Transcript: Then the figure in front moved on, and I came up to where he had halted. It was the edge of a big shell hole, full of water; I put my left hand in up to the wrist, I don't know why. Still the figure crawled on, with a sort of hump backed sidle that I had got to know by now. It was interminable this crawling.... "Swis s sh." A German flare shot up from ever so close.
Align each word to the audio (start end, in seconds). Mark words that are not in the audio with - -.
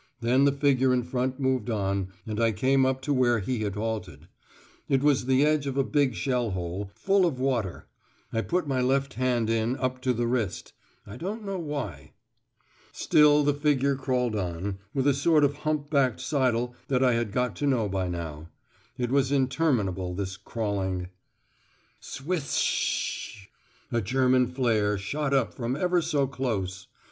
Then 0.19 0.45
the 0.45 0.51
figure 0.51 0.95
in 0.95 1.03
front 1.03 1.39
moved 1.39 1.69
on, 1.69 2.07
and 2.25 2.39
I 2.39 2.53
came 2.53 2.87
up 2.87 3.03
to 3.03 3.13
where 3.13 3.37
he 3.37 3.59
had 3.59 3.75
halted. 3.75 4.27
It 4.89 5.03
was 5.03 5.27
the 5.27 5.45
edge 5.45 5.67
of 5.67 5.77
a 5.77 5.83
big 5.83 6.15
shell 6.15 6.49
hole, 6.49 6.89
full 6.95 7.23
of 7.23 7.39
water; 7.39 7.85
I 8.33 8.41
put 8.41 8.67
my 8.67 8.81
left 8.81 9.13
hand 9.13 9.47
in 9.47 9.75
up 9.77 10.01
to 10.01 10.11
the 10.11 10.25
wrist, 10.25 10.73
I 11.05 11.17
don't 11.17 11.45
know 11.45 11.59
why. 11.59 12.13
Still 12.91 13.43
the 13.43 13.53
figure 13.53 13.95
crawled 13.95 14.35
on, 14.35 14.79
with 14.91 15.05
a 15.05 15.13
sort 15.13 15.43
of 15.43 15.57
hump 15.57 15.91
backed 15.91 16.19
sidle 16.19 16.73
that 16.87 17.03
I 17.03 17.13
had 17.13 17.31
got 17.31 17.55
to 17.57 17.67
know 17.67 17.87
by 17.87 18.07
now. 18.07 18.49
It 18.97 19.11
was 19.11 19.31
interminable 19.31 20.15
this 20.15 20.35
crawling.... 20.35 21.09
"Swis 22.01 22.37
s 22.45 22.55
sh." 22.57 23.47
A 23.91 24.01
German 24.01 24.47
flare 24.47 24.97
shot 24.97 25.31
up 25.31 25.53
from 25.53 25.75
ever 25.75 26.01
so 26.01 26.25
close. 26.25 26.87